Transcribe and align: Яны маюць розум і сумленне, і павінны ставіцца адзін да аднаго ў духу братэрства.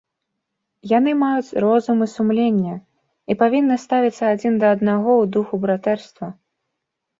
Яны 0.91 1.11
маюць 1.23 1.55
розум 1.63 1.97
і 2.05 2.07
сумленне, 2.15 2.73
і 3.33 3.37
павінны 3.43 3.75
ставіцца 3.85 4.23
адзін 4.33 4.53
да 4.65 4.75
аднаго 4.79 5.11
ў 5.21 5.35
духу 5.37 5.63
братэрства. 5.69 6.35